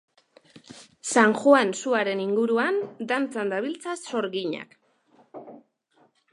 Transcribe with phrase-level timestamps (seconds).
[1.17, 2.81] San Juan suaren inguruan
[3.13, 4.77] dantzan dabiltza sorginak